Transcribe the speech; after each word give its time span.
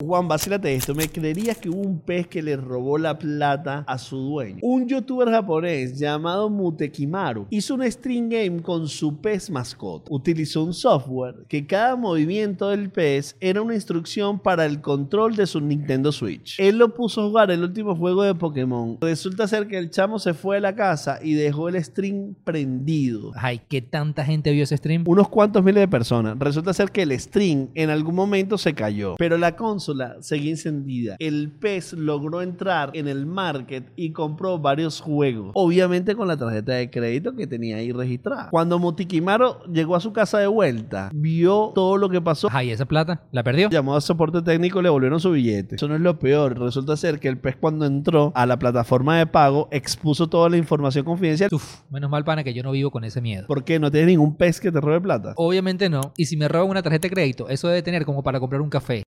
Juan, 0.00 0.28
vacílate 0.28 0.72
esto. 0.72 0.94
¿Me 0.94 1.08
creerías 1.08 1.58
que 1.58 1.68
hubo 1.68 1.80
un 1.80 1.98
pez 1.98 2.28
que 2.28 2.40
le 2.40 2.56
robó 2.56 2.98
la 2.98 3.18
plata 3.18 3.82
a 3.84 3.98
su 3.98 4.16
dueño? 4.16 4.58
Un 4.62 4.86
youtuber 4.86 5.28
japonés 5.28 5.98
llamado 5.98 6.48
Mutekimaru 6.48 7.48
hizo 7.50 7.74
un 7.74 7.90
stream 7.90 8.28
game 8.28 8.62
con 8.62 8.86
su 8.86 9.16
pez 9.16 9.50
mascota. 9.50 10.06
Utilizó 10.08 10.62
un 10.62 10.72
software 10.72 11.44
que 11.48 11.66
cada 11.66 11.96
movimiento 11.96 12.68
del 12.68 12.90
pez 12.90 13.36
era 13.40 13.60
una 13.60 13.74
instrucción 13.74 14.38
para 14.38 14.66
el 14.66 14.80
control 14.80 15.34
de 15.34 15.48
su 15.48 15.60
Nintendo 15.60 16.12
Switch. 16.12 16.60
Él 16.60 16.78
lo 16.78 16.94
puso 16.94 17.22
a 17.22 17.26
jugar 17.26 17.50
el 17.50 17.64
último 17.64 17.96
juego 17.96 18.22
de 18.22 18.36
Pokémon. 18.36 18.98
Resulta 19.00 19.48
ser 19.48 19.66
que 19.66 19.78
el 19.78 19.90
chamo 19.90 20.20
se 20.20 20.32
fue 20.32 20.58
a 20.58 20.60
la 20.60 20.76
casa 20.76 21.18
y 21.20 21.34
dejó 21.34 21.68
el 21.68 21.84
stream 21.84 22.36
prendido. 22.44 23.32
Ay, 23.34 23.62
¿qué 23.68 23.82
tanta 23.82 24.24
gente 24.24 24.52
vio 24.52 24.62
ese 24.62 24.76
stream? 24.76 25.02
Unos 25.08 25.28
cuantos 25.28 25.64
miles 25.64 25.80
de 25.80 25.88
personas. 25.88 26.38
Resulta 26.38 26.72
ser 26.72 26.92
que 26.92 27.02
el 27.02 27.18
stream 27.18 27.70
en 27.74 27.90
algún 27.90 28.14
momento 28.14 28.58
se 28.58 28.74
cayó, 28.74 29.16
pero 29.18 29.36
la 29.36 29.56
consola 29.56 29.87
seguía 30.20 30.50
encendida. 30.50 31.16
El 31.18 31.50
pez 31.50 31.92
logró 31.92 32.42
entrar 32.42 32.90
en 32.94 33.08
el 33.08 33.26
market 33.26 33.90
y 33.96 34.12
compró 34.12 34.58
varios 34.58 35.00
juegos, 35.00 35.52
obviamente 35.54 36.14
con 36.14 36.28
la 36.28 36.36
tarjeta 36.36 36.72
de 36.72 36.90
crédito 36.90 37.34
que 37.34 37.46
tenía 37.46 37.76
ahí 37.76 37.92
registrada. 37.92 38.48
Cuando 38.50 38.78
Mutikimaro 38.78 39.64
llegó 39.64 39.96
a 39.96 40.00
su 40.00 40.12
casa 40.12 40.38
de 40.38 40.46
vuelta, 40.46 41.10
vio 41.14 41.72
todo 41.74 41.96
lo 41.96 42.08
que 42.08 42.20
pasó. 42.20 42.48
Ay, 42.50 42.70
esa 42.70 42.84
plata, 42.84 43.22
¿la 43.32 43.42
perdió? 43.42 43.70
Llamó 43.70 43.96
a 43.96 44.00
soporte 44.00 44.42
técnico 44.42 44.80
y 44.80 44.82
le 44.82 44.88
volvieron 44.88 45.20
su 45.20 45.30
billete. 45.30 45.76
Eso 45.76 45.88
no 45.88 45.94
es 45.94 46.00
lo 46.00 46.18
peor. 46.18 46.58
Resulta 46.58 46.96
ser 46.96 47.20
que 47.20 47.28
el 47.28 47.38
pez 47.38 47.56
cuando 47.56 47.86
entró 47.86 48.32
a 48.34 48.46
la 48.46 48.58
plataforma 48.58 49.18
de 49.18 49.26
pago 49.26 49.68
expuso 49.70 50.28
toda 50.28 50.48
la 50.48 50.56
información 50.56 51.04
confidencial. 51.04 51.50
Uf, 51.52 51.80
menos 51.90 52.10
mal, 52.10 52.24
pana, 52.24 52.44
que 52.44 52.54
yo 52.54 52.62
no 52.62 52.70
vivo 52.72 52.90
con 52.90 53.04
ese 53.04 53.20
miedo. 53.20 53.46
¿Por 53.46 53.64
qué? 53.64 53.78
¿No 53.78 53.90
tienes 53.90 54.08
ningún 54.08 54.36
pez 54.36 54.60
que 54.60 54.72
te 54.72 54.80
robe 54.80 55.00
plata? 55.00 55.32
Obviamente 55.36 55.88
no. 55.88 56.12
Y 56.16 56.26
si 56.26 56.36
me 56.36 56.48
roban 56.48 56.70
una 56.70 56.82
tarjeta 56.82 57.08
de 57.08 57.14
crédito, 57.14 57.48
eso 57.48 57.68
debe 57.68 57.82
tener 57.82 58.04
como 58.04 58.22
para 58.22 58.40
comprar 58.40 58.60
un 58.60 58.70
café. 58.70 59.04